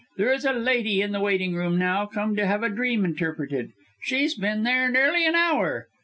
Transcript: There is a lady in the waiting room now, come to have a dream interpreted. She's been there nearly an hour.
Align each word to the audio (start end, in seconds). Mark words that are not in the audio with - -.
There 0.17 0.33
is 0.33 0.45
a 0.45 0.51
lady 0.51 1.03
in 1.03 1.11
the 1.11 1.19
waiting 1.19 1.53
room 1.53 1.77
now, 1.77 2.07
come 2.07 2.35
to 2.35 2.47
have 2.47 2.63
a 2.63 2.69
dream 2.69 3.05
interpreted. 3.05 3.71
She's 4.01 4.33
been 4.33 4.63
there 4.63 4.89
nearly 4.89 5.27
an 5.27 5.35
hour. 5.35 5.89